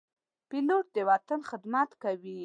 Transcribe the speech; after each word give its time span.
پیلوټ 0.49 0.85
د 0.95 0.97
وطن 1.09 1.39
خدمت 1.49 1.89
کوي. 2.03 2.37